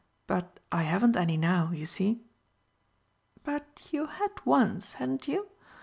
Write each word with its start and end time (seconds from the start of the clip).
But 0.25 0.59
I 0.71 0.81
haven't 0.81 1.15
any 1.15 1.37
now, 1.37 1.69
you 1.69 1.85
see." 1.85 2.23
"But 3.43 3.87
you 3.91 4.07
had 4.07 4.31
once, 4.47 4.93
hadn't 4.93 5.27
you? 5.27 5.49